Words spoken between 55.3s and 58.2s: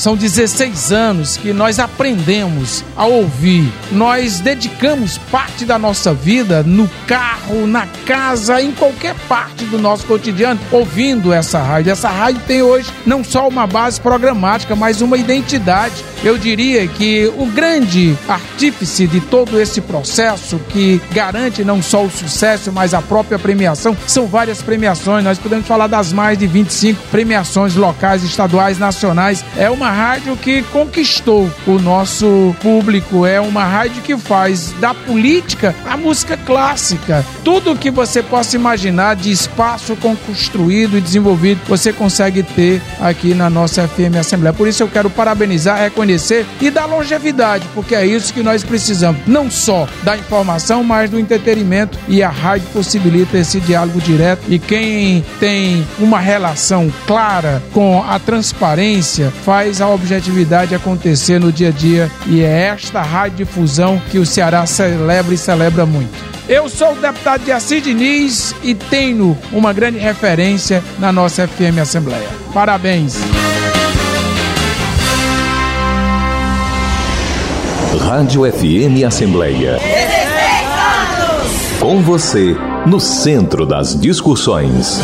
tem uma relação clara com a